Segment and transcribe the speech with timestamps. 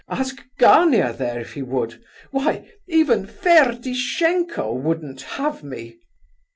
[0.09, 2.03] Ask Gania, there, whether he would.
[2.31, 5.99] Why, even Ferdishenko wouldn't have me!"